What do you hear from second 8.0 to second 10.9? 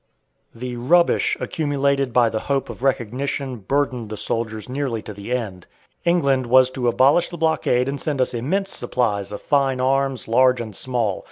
send us immense supplies of fine arms, large and